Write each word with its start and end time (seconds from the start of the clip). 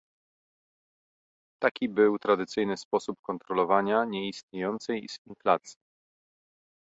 Taki 1.61 1.89
był 1.89 2.19
tradycyjny 2.19 2.77
sposób 2.77 3.21
kontrolowania 3.21 4.05
nieistniejącej 4.05 5.07
inflacji 5.27 5.77